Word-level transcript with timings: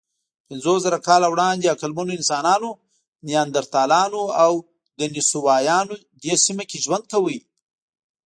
پنځوسزره 0.47 0.99
کاله 1.07 1.27
وړاندې 1.33 1.71
عقلمنو 1.73 2.11
انسانانو، 2.19 2.69
نیاندرتالانو 3.27 4.21
او 4.43 4.53
دنیسووایانو 4.99 5.93
دې 6.23 6.33
سیمه 6.45 6.63
کې 6.69 6.77
ژوند 6.85 7.03
کاوه. 7.11 7.37